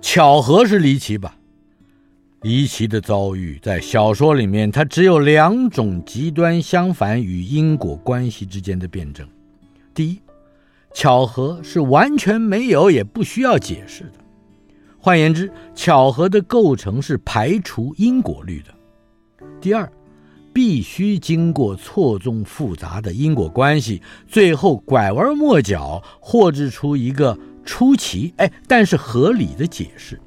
[0.00, 1.36] 巧合是离奇吧？
[2.42, 9.28] 离奇的遭遇在小说里面，它只有两种极端相反与因果关系之间的辩证。
[9.92, 10.20] 第一，
[10.94, 14.12] 巧合是完全没有也不需要解释的。
[14.98, 18.74] 换言之，巧合的构成是排除因果律的。
[19.60, 19.90] 第二，
[20.56, 30.18] 必须经过错综复杂的因果关系，最后拐弯抹角，获制出一个出奇哎，但是合理的解释。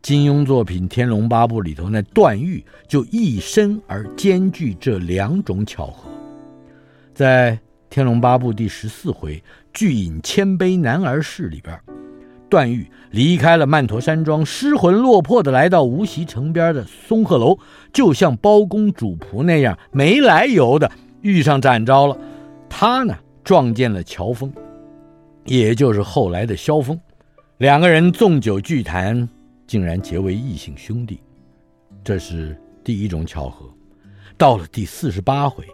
[0.00, 6.08] 金庸作品《天龙八部》里头那段誉就一身而兼具这两种巧合。
[7.12, 7.56] 在
[7.90, 9.42] 《天龙八部》第十四回
[9.74, 11.76] “拒饮千杯男儿事”里边，
[12.54, 17.58] 段誉离开了曼陀山庄，失魂落魄地来到无锡城边的松鹤楼，
[17.92, 20.88] 就像包公主仆那样没来由的
[21.20, 22.16] 遇上展昭了。
[22.68, 24.52] 他呢撞见了乔峰，
[25.46, 26.96] 也就是后来的萧峰，
[27.58, 29.28] 两个人纵酒聚谈。
[29.66, 31.18] 竟然结为异姓兄弟，
[32.04, 33.66] 这是第一种巧合。
[34.36, 35.64] 到了第四十八回，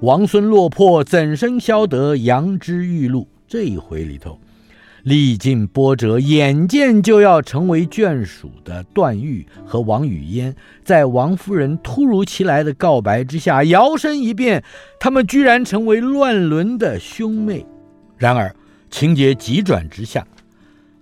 [0.00, 3.28] 王孙落魄怎生消得杨枝玉露？
[3.46, 4.40] 这一回里头，
[5.06, 14.64] 历尽波折，眼见就要成为眷属的段誉和王语嫣，在王夫人突如其来的告白之下，摇身一变，
[14.98, 17.64] 他们居然成为乱伦的兄妹。
[18.16, 18.52] 然而
[18.90, 20.26] 情节急转直下。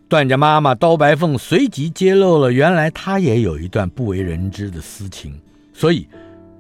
[0.07, 5.33] 段家妈妈刀白凤随即揭露了，原来她也有一段不为人知的私情，
[5.73, 6.07] 所以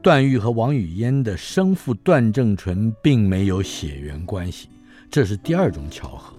[0.01, 4.71] 段誉和王语嫣的生父段正淳并没有血缘关系，
[5.11, 6.34] 这是第二种巧合。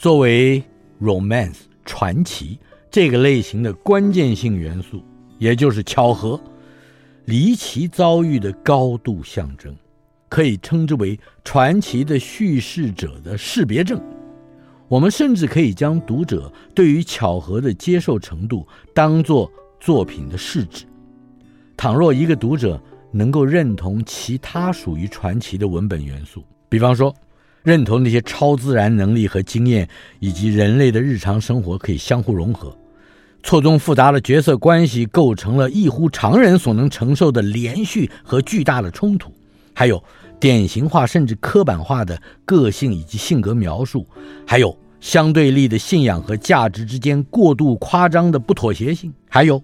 [0.00, 0.64] 作为
[0.98, 2.58] romance 传奇
[2.90, 5.04] 这个类型的关键性元素，
[5.38, 6.40] 也就是巧合，
[7.26, 9.76] 离奇遭遇的高度象征，
[10.30, 14.00] 可以称之为传奇的叙事者的识别证。
[14.88, 20.86] 我们甚至可以将读者对于巧合的接受程度当作作品的试纸。
[21.76, 22.82] 倘若一个读者
[23.12, 27.14] 能够认同其他属于传奇的文本元素，比方说
[27.62, 32.76] 认同那些超自然能力和经验，以及人类的日常生活可以相互融合，
[33.42, 39.32] 错综复杂的角色关系构成了异乎常人所能承受的连续和巨大的冲突，
[39.74, 40.02] 还有。
[40.40, 44.06] 典型化甚至刻板化的个性以及性格描述，
[44.46, 49.62] 还有相对立的信仰和价值之间过度夸张的不妥协性，还有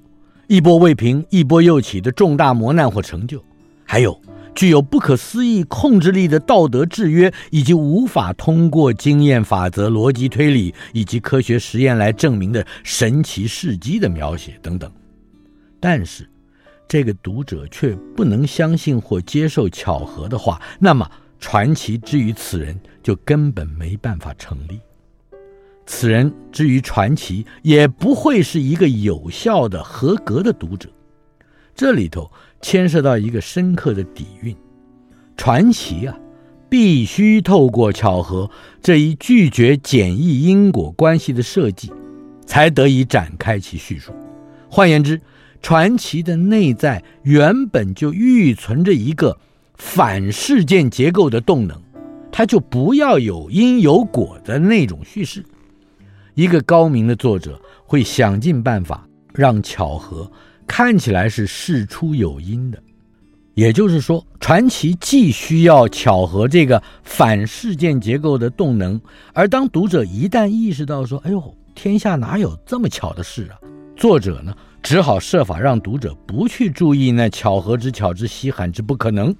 [0.48, 3.42] 一波未平一波又起的重大磨难或成就，
[3.86, 4.20] 还有
[4.56, 14.90] 具有不可思议控制力的道德制约，以及无法通过经验法则、逻辑推理以及科学实验来证明的神奇事迹的描写等等。
[15.78, 16.28] 但是。
[16.88, 24.78] 这个读者却不能相信或接受巧合的话，那么传奇之于此人就根本没办法成立。
[25.84, 30.88] 此人之于传奇也不会是一个有效的、合格的读者。
[31.76, 32.30] 这里头
[32.62, 34.56] 牵涉到一个深刻的底蕴：
[35.36, 36.16] 传奇啊，
[36.70, 41.92] 必须透过巧合这一拒绝简易因果关系的设计，
[42.46, 44.10] 才得以展开其叙述。
[44.70, 45.20] 换言之，
[45.60, 49.38] 传奇的内在原本就预存着一个
[49.74, 51.78] 反事件结构的动能，
[52.32, 55.44] 它就不要有因有果的那种叙事。
[56.34, 60.30] 一个高明的作者会想尽办法让巧合
[60.66, 62.82] 看起来是事出有因的，
[63.54, 69.00] 也就是说，传奇既需要巧合这个反事件结构的动能，
[69.32, 73.56] 而当读者一旦意识到说：“哎呦，天下哪有这么巧的事啊？”
[73.96, 79.34] 作者呢，只好设法让读者不去注意那巧合之巧之稀罕之不可能，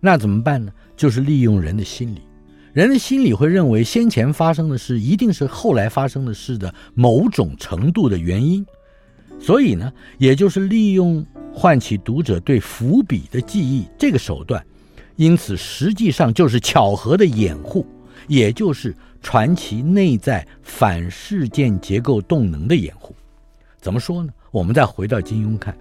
[0.00, 0.72] 那怎么办呢？
[0.96, 2.22] 就是利用人的心理，
[2.72, 8.66] 人的心理会认为先前发生的事一定是后来发生的事的某种程度的原因，
[9.42, 14.64] 所以呢，也就是利用唤起读者对伏笔的记忆这个手段，
[15.16, 17.84] 因此实际上就是巧合的掩护，
[18.28, 23.12] 也就是传奇内在反事件结构动能的掩护。
[23.80, 24.32] 怎么说呢？
[24.52, 25.76] 我们再回到金庸看，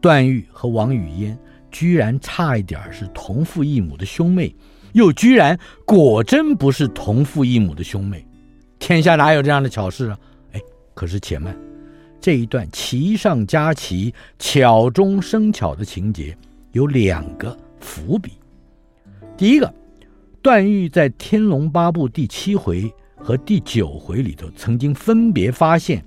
[0.00, 1.38] 段誉和王语嫣
[1.70, 4.54] 居然差一点是同父异母的兄妹，
[4.94, 8.26] 又居然果真不是同父异母的兄妹，
[8.78, 10.18] 天下哪有这样的巧事啊？
[10.52, 10.60] 哎，
[10.94, 11.54] 可是且慢，
[12.26, 16.36] 这一段奇上加奇、巧中生巧的情节
[16.72, 18.32] 有两个伏笔。
[19.36, 19.72] 第一个，
[20.42, 26.04] 段誉在《天龙八部》第七回和第九回里头，曾经分别发现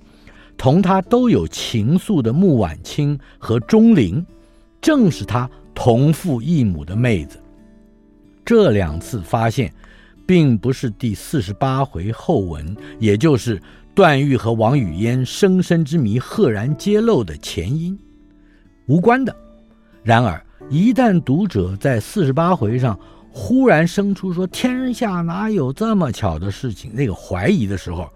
[0.58, 4.22] 同他都有情愫的穆婉清和钟灵，
[4.78, 7.40] 正是他同父异母的妹子。
[8.44, 9.72] 这两次发现，
[10.26, 13.58] 并不是第四十八回后文，也就是
[13.94, 17.98] 段誉和王语嫣生身之谜赫然揭露的前因，
[18.86, 19.34] 无关的。
[20.02, 22.98] 然而，一旦读者在四十八回上
[23.30, 28.08] 忽然生出说“天下哪有这么巧的事情”那个怀疑的时候，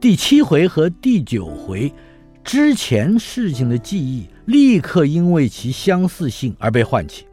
[0.00, 1.92] 第七回和第九回
[2.42, 7.26] 之前事情的记忆立刻因为其相似性而被唤起。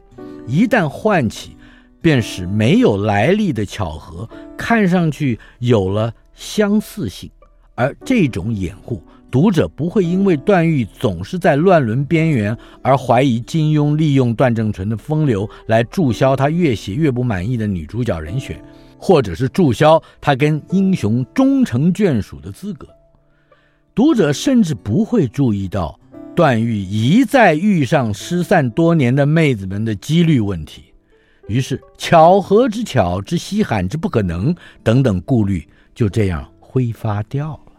[0.46, 1.56] 一旦唤起，
[2.00, 7.30] 便使没有来历的巧合看上去有了相似性，
[7.74, 18.62] 而这种掩护，读者不会因为段誉总是在乱伦边缘而怀疑金庸利用段正淳的风流来注销他越写越不满意的女主角人选，
[18.98, 22.86] 或者是注销他跟英雄终成眷属的资格。
[23.94, 25.98] 读者甚至不会注意到
[26.34, 30.84] 段誉一再遇上失散多年的妹子们的几率问题。
[31.48, 37.72] 于是，巧合之巧之稀罕之不可能等等顾虑就这样挥发掉了。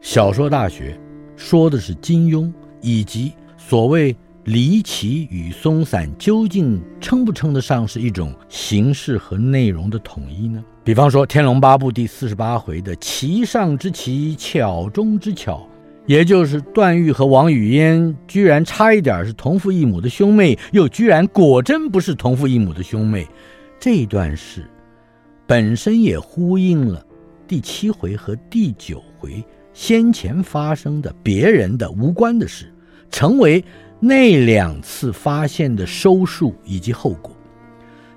[0.00, 0.96] 小说大学
[1.34, 4.16] 说的是金庸以及所谓。
[4.44, 10.64] 离奇与松散究竟称不称得上是一种形式和内容的统一呢？
[10.82, 15.68] 比方说《天龙八部》第四十八回的奇上之奇，巧中之巧，
[16.10, 23.28] 也就是段誉和王语嫣居然差一点是同父异母的兄妹，又居然果真不是同父异母的兄妹，
[23.78, 24.68] 这段事
[25.46, 27.06] 本身也呼应了
[27.46, 29.40] 第七回和第九回
[29.72, 32.74] 先前发生的别人的无关的事，
[33.08, 33.62] 成为。
[34.00, 37.36] 那两次发现的收束以及后果，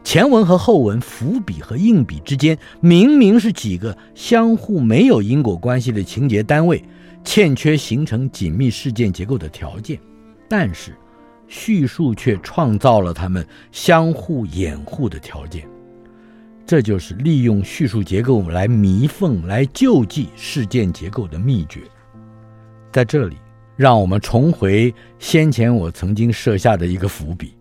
[0.02, 6.82] 前文和后文伏笔和硬笔之间，明明是几个相互没有因果关系的情节单位，
[7.24, 10.00] 欠缺形成紧密事件结构的条件，
[10.50, 10.96] 但是
[11.48, 15.68] 叙述却创造了他们相互掩护的条件。
[16.66, 21.82] 这就是利用叙述结构来弥缝、来救济事件结构的秘诀。
[22.92, 23.38] 在这里。
[23.76, 27.56] 让我们重回先前我曾经设下的一个伏笔。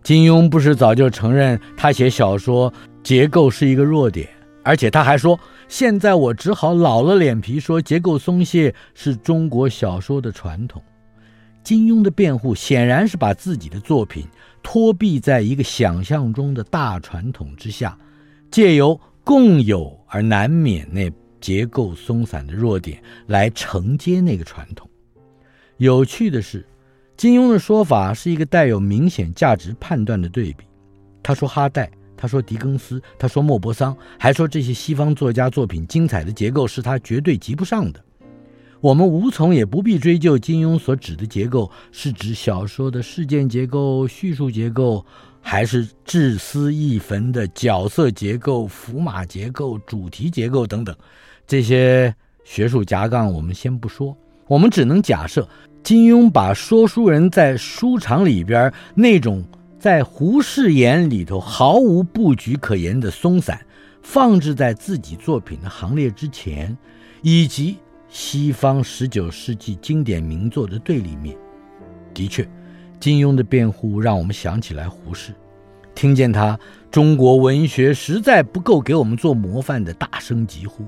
[0.00, 4.28] 金庸不是早就承认他写小说结构是一个弱点，
[4.66, 10.82] 而且他还说，现在我只好老了脸皮说结构松懈是中国小说的传统。
[11.62, 14.26] 金庸的辩护显然是把自己的作品
[14.64, 17.96] 托庇在一个想象中的大传统之下，
[18.50, 21.08] 借由共有而难免那
[21.40, 24.90] 结构松散的弱点来承接那个传统。
[25.76, 26.66] 有趣的是，
[27.16, 30.64] 金庸的说法是一个带有明显价值判断的对比。
[31.22, 38.00] 他说哈代，他说狄更斯，他说莫泊桑，还说这些西方作家作品精彩的结构是他绝对及不上的。
[38.80, 45.04] 我们无从也不必追究金庸所指的结构是指小说的事件结构、叙述结构，
[45.40, 50.94] 还是治私义焚的角色结构、符码结构、主题结构等等。
[51.46, 54.16] 这些学术夹杠我们先不说。
[54.46, 55.48] 我们只能假设，
[55.82, 59.42] 金庸把说书人在书场里边那种
[59.78, 63.60] 在胡适眼里头毫无布局可言的松散，
[64.02, 66.76] 放置在自己作品的行列之前，
[67.22, 67.76] 以及
[68.08, 71.36] 西方十九世纪经典名作的对立面。
[72.14, 72.48] 的确，
[72.98, 75.34] 金庸的辩护让我们想起来胡适，
[75.94, 76.58] 听见他
[76.90, 80.84] 中国文学实在不够给我们做模范的大声疾呼。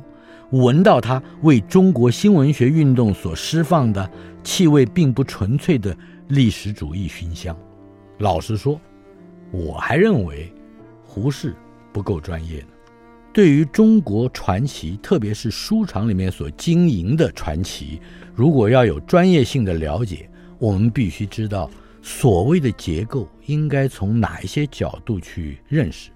[0.51, 4.11] 闻到他为中国新文学运动所释放的
[4.43, 5.95] 气味并不纯粹的
[6.29, 7.55] 历史主义熏香。
[8.19, 8.81] 老实说，
[9.51, 10.53] 我还认为
[11.05, 11.55] 胡适
[11.93, 12.69] 不够专业呢。
[13.33, 18.01] 对于中国传奇，特别是书场里面所经营的传奇，
[18.35, 21.71] 如果要有专业性的了解，我们必须知道
[22.03, 26.11] 所谓的结构应该从哪一些角度去认识。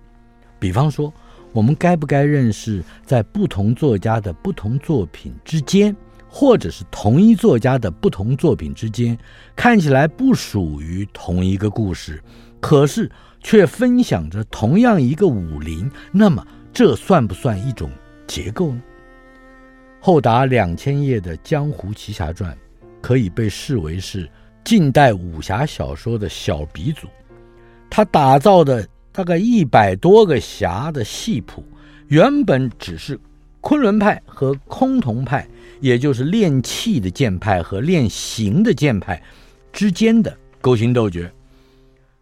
[0.58, 1.12] 比方说。
[1.54, 5.94] 我们该不该认识在不同作家的不同作品之间，
[6.34, 9.16] 或者是同一作家的不同作品之间，
[9.54, 12.22] 看起来不属于同一个故事，
[12.58, 13.08] 可是
[13.42, 15.90] 却分享着同样一个武林？
[16.10, 17.90] 那么这算不算一种
[18.26, 18.80] 结构呢？
[20.00, 22.50] 厚达两千页的《江湖奇侠传》，
[23.02, 24.26] 可以被视为是
[24.64, 27.06] 近代武侠小说的小鼻祖。
[27.90, 31.62] 他打造的大概一百多个侠的系谱，
[32.08, 33.20] 原本只是
[33.60, 35.46] 昆仑派和崆峒派，
[35.82, 39.20] 也就是练气的剑派和练形的剑派
[39.72, 41.20] 之间的勾心斗角。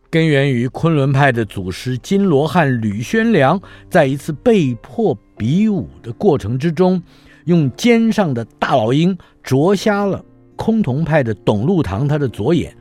[0.08, 7.00] 根源于昆仑派的祖师金罗汉吕宣良，在一次被迫比武的过程之中，
[7.44, 10.24] 用肩上的大老鹰啄瞎了
[10.56, 12.74] 崆峒派的董路堂他的左眼，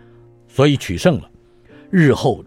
[0.48, 1.30] 所以取胜了。
[1.92, 2.44] 日后，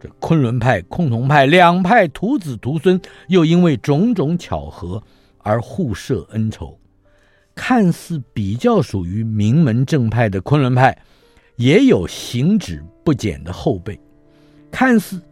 [0.00, 5.02] 这昆仑派、崆峒派两派徒子徒孙又因为种种巧合
[5.38, 6.78] 而互设恩仇。
[7.64, 10.98] 看似比较属于名门正派的昆仑派，
[11.54, 13.94] 也有行止不检的后辈；
[14.68, 15.22] 看似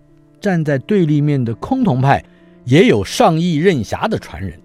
[0.40, 2.24] 站在对立面的崆峒派，
[2.64, 4.56] 也有上意任侠的传人。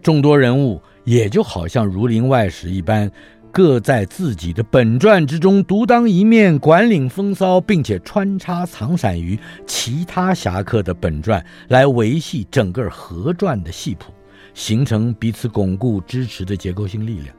[0.00, 0.80] 众多人物。
[1.04, 3.10] 也就好像《儒林外史》一般，
[3.50, 9.36] 各在自己的本传之中独当一面，管领风骚，并且穿插藏闪于
[9.66, 14.12] 其他侠客的本传，来维系整个合传的系谱，
[14.54, 17.34] 形成彼此巩固支持的结构性力量。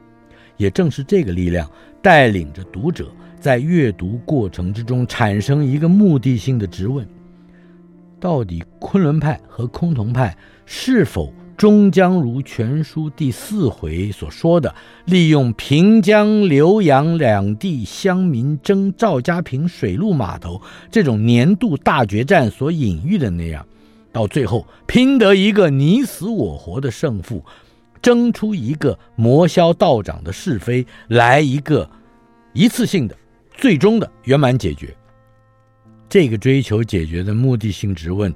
[0.56, 3.10] 也正是这个力量，带领着读者
[3.40, 7.06] 在阅读过程之中产生一个目的性的质问：
[8.20, 10.36] 到底昆仑派和崆峒派
[10.66, 11.32] 是否？
[11.64, 20.60] 《终将如全书》第四回所说的，利用平江、浏阳两地乡民争赵家坪水陆码头
[20.90, 23.64] 这种年度大决战所隐喻的那样，
[24.12, 27.44] 到最后拼得一个你死我活的胜负，
[28.00, 31.88] 争出一个魔霄道长的是非，来一个
[32.52, 33.16] 一次性的、
[33.56, 34.94] 最终的圆满解决。
[36.08, 38.32] 这个追求解决的目的性质问。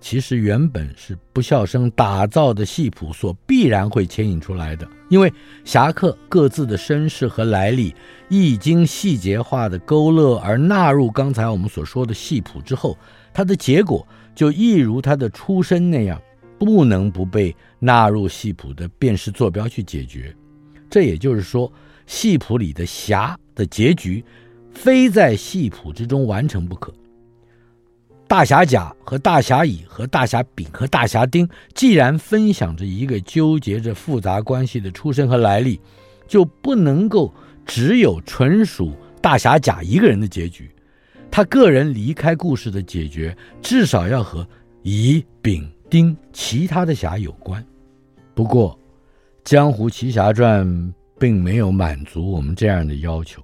[0.00, 5.32] 其实原本是不肖生打造的戏谱所必然会牵引出来的，因为
[5.64, 7.92] 侠客各自的身世和来历
[8.28, 12.96] 一经细节化的勾勒而纳入刚才我们所说的戏谱之后，
[13.34, 14.06] 它的结果
[14.38, 16.22] 就一如他的出身那样，
[16.60, 20.32] 不能不被纳入系谱的辨识坐标去解决。
[20.88, 21.72] 这也就是说，
[22.06, 24.24] 系谱里的侠的结局，
[24.70, 26.94] 非在系谱之中完成不可。
[28.28, 35.80] 大侠甲和大侠乙和大侠丙和大侠丁，既然分享着一个纠结着复杂关系的出身和来历，
[36.28, 37.34] 就不能够
[37.66, 40.70] 只有纯属大侠甲一个人的结局。
[41.30, 44.46] 他个人离开故事的解决，至少要和
[44.82, 47.64] 乙、丙、丁其他的侠有关。
[48.34, 48.72] 不过，
[49.44, 50.66] 《江湖奇侠传》
[51.18, 53.42] 并没有满足我们这样的要求。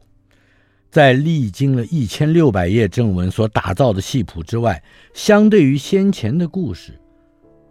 [0.91, 4.81] 在历经了一千六百页正文所打造的系谱之外，
[5.13, 6.93] 相对于先前的故事，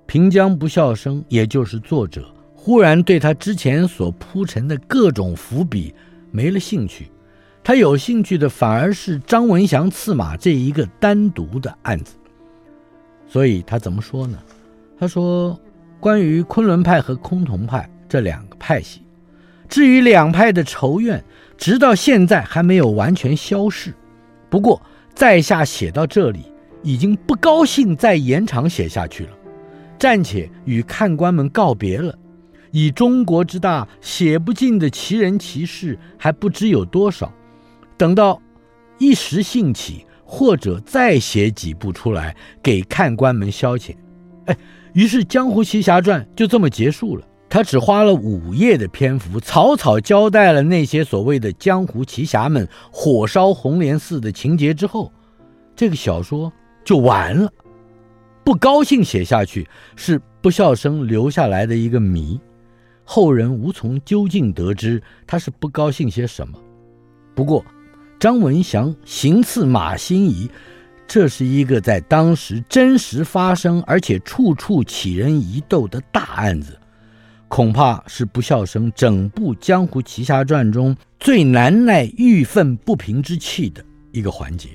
[0.05, 5.93] 平江不肖生，也就是作者，忽然对他之前所铺陈的各种伏笔
[6.31, 7.09] 没了兴趣。
[7.63, 12.15] 他有兴趣的反而是张文祥刺马这一个单独的案子。
[13.27, 14.37] 所以他怎么说呢？
[14.99, 15.59] 他说
[15.99, 19.01] ：“关于昆仑派和崆峒派这两个派系，
[19.69, 21.23] 至于两派的仇怨。”
[21.55, 23.93] 直到现在还没有完全消逝，
[24.49, 24.81] 不过
[25.13, 26.51] 在下写到这里，
[26.81, 29.31] 已经不高兴再延长写下去了，
[29.97, 32.17] 暂且与看官们告别了。
[32.71, 37.31] 以中国之大，写不尽的奇人奇事还不知有多少，
[37.97, 38.41] 等到
[38.97, 43.95] 一时兴起，或者再写几部出来给看官们消遣。
[44.45, 44.57] 哎，
[44.93, 47.27] 于是《江湖奇侠传》就这么结束了。
[47.49, 55.13] 他只花了五页的篇幅，草草交代了那些所谓的江湖奇侠们火烧红莲寺的情节之后，
[55.75, 56.51] 这个小说
[56.83, 57.51] 就完了。
[58.43, 62.39] 不高兴写下去是不孝生留下来的一个谜，
[63.03, 66.57] 后人无从究竟得知他是不高兴些什么。
[67.35, 67.63] 不过，
[68.23, 70.49] 张文祥行刺马新贻，
[71.05, 76.79] 这是一个在当时真实发生而且处处起人疑窦的大案子。
[77.49, 84.69] 恐怕是不肖生整部《江湖奇侠传》中最难耐郁愤不平之气的一个环节，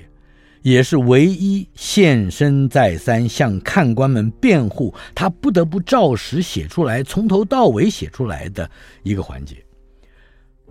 [0.61, 8.69] 也是唯一现身再三向看官们辩护，他不得不照实写出来，从头到尾写出来的
[9.01, 9.55] 一个环节。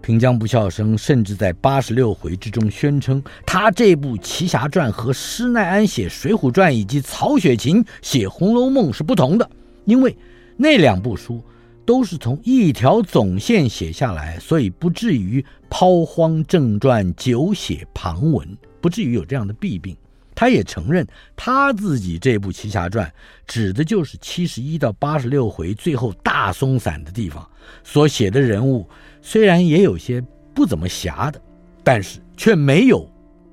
[0.00, 9.50] 平江不肖生甚至在八十六回之中宣称，他这部《奇侠传》和施耐庵写《水浒传》以及曹雪芹写《红楼梦》是不同的，
[9.84, 10.16] 因为
[10.56, 11.42] 那两部书。
[11.88, 18.46] 都是从一条总线写下来，所以不至于抛荒正传、久写旁文，
[18.78, 19.96] 不至于有这样的弊病。
[20.38, 23.04] 他也承认他自己这部《奇侠传》
[23.44, 27.44] 指的就是七十一到八十六回最后大松散的地方，
[27.82, 28.88] 所写的人物
[29.20, 30.22] 虽然也有些
[30.54, 31.42] 不怎么侠的，
[31.82, 33.04] 但是却没有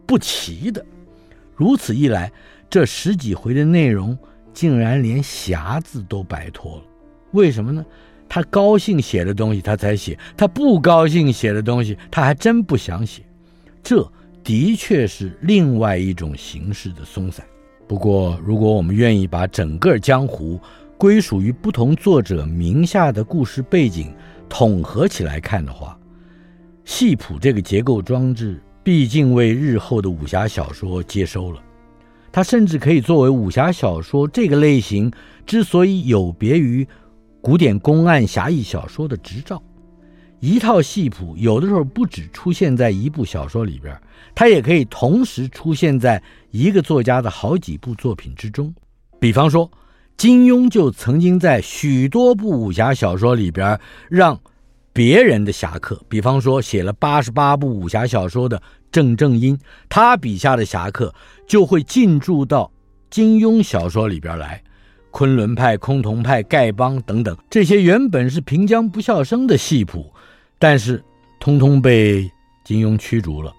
[0.05, 0.85] 不奇的。
[1.55, 2.31] 如此一来，
[2.69, 4.15] 这十几回的内容
[4.53, 6.83] 竟然连侠字都摆脱了。
[7.31, 7.83] 为什么呢？
[8.29, 13.23] 他高兴写的东西他才写，他不高兴写的东西他还真不想写。
[13.81, 14.07] 这。
[14.45, 17.43] 的确是另外一种形式的松散。
[17.87, 20.59] 不过，如果我们愿意把整个江湖
[20.99, 24.13] 归属于不同作者名下的故事背景
[24.47, 25.99] 统合起来看的话，
[26.83, 31.59] 戏谱这个结构装置毕竟为日后的武侠小说接收了。
[32.31, 35.11] 它甚至可以作为武侠小说这个类型
[35.43, 36.87] 之所以有别于
[37.41, 39.59] 古典公案侠义小说的执照。
[40.39, 43.99] 一套戏谱有的时候不只出现在一部小说里边。
[44.33, 46.21] 它也可以同时出现在
[46.51, 48.73] 一个作家的好几部作品之中，
[49.19, 49.69] 比方说，
[50.17, 54.39] 金庸就曾经在许多部武侠小说里边让
[54.93, 58.61] 别人的侠客，比方说写了八十八部武侠小说的
[58.91, 59.59] 郑正英，
[59.89, 61.13] 他笔下的侠客
[61.45, 62.71] 就会进驻到
[63.09, 64.63] 金庸小说里边来，
[65.11, 70.09] 昆仑派、崆峒派、丐帮等等这些原本是平江不肖生的戏谱，
[70.57, 71.03] 但是
[71.41, 72.29] 通通被
[72.63, 73.53] 金庸驱逐了。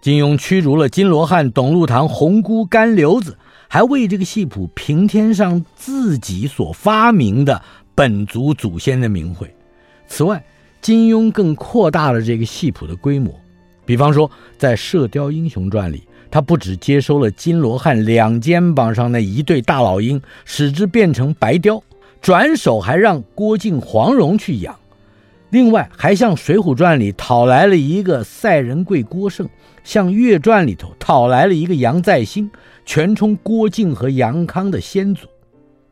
[0.00, 3.36] 金庸驱逐了金罗汉、董路堂、红姑、干瘤子，
[3.68, 7.60] 还为这个戏谱平添上自己所发明的
[7.94, 9.54] 本族祖先的名讳。
[10.06, 10.42] 此外，
[10.80, 13.30] 金庸更扩大了这个戏谱的规模。
[13.84, 21.82] 比方说，在《射雕英雄传》里，他不只接收了金罗汉两肩膀上那一对大老鹰，使之变成白雕，
[22.22, 24.74] 转手还让郭靖、黄蓉去养。
[25.50, 29.48] 另外，还向《水浒传》里讨来了一个赛仁贵郭胜，
[29.84, 32.50] 向《岳传》里头讨来了一个杨再兴，
[32.84, 35.26] 全充郭靖和杨康的先祖。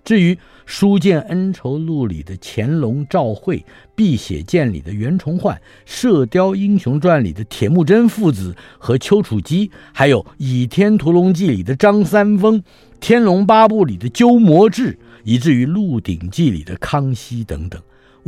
[0.05, 0.34] 至于
[0.64, 3.59] 《书剑恩仇录》里的乾隆赵惠，
[3.95, 12.62] 《碧血剑》里的袁崇焕，《射雕英雄传》里的铁木真父子和丘处机，还有《倚天屠龙记》里的张三丰，
[13.01, 17.78] 《天龙八部》里的鸠摩智，以至于《鹿鼎记》里的康熙等等。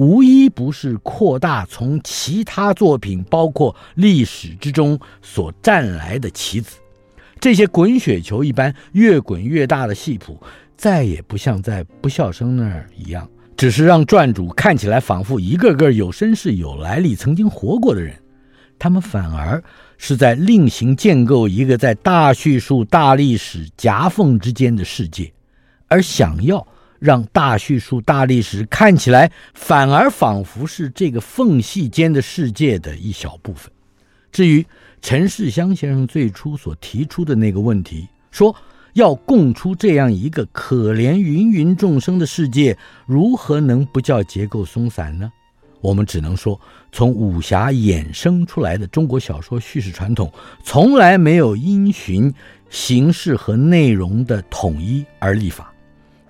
[0.01, 6.79] 无一不是扩大从其他作品，包括历史之中所占来的棋子。
[7.39, 10.41] 这些滚雪球一般越滚越大的戏谱，
[10.75, 13.29] 再也不像在不笑生那儿一样，
[13.59, 18.17] 只是让传主看起来仿佛一个个有身世、有来历、曾经活过的人。
[18.79, 19.63] 他们反而
[19.99, 25.31] 是在另行建构一个在大叙述、大历史夹缝之间的世界，
[25.89, 26.67] 而想要。
[27.01, 33.73] 让大叙述、大历史看起来反而仿佛是这个缝隙间的世界的一小部分。
[34.31, 34.65] 至于
[35.03, 38.55] 陈世香先生最初所提出的那个问题，说
[38.93, 42.77] 要供出这样一个可怜芸芸众生的世界，
[43.07, 45.33] 如何能不叫结构松散呢？
[45.81, 46.61] 我们只能说，
[46.93, 50.31] 从武侠衍生出来的中国小说叙事传统，
[50.63, 52.31] 从来没有因循
[52.69, 55.70] 形式和内容的统一而立法。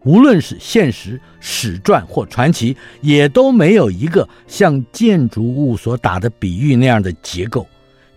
[0.04, 7.66] 无论是现实、史传或传奇，也都没有一个像建筑物所打的比喻那样的结构。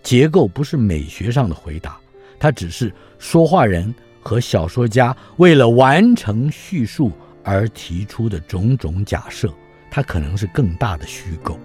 [0.02, 1.98] 结构不是美学上的回答，
[2.38, 7.12] 它只是说话人和小说家为了完成叙述
[7.42, 9.52] 而提出的种种假设，
[9.90, 11.58] 它可能是更大的虚构。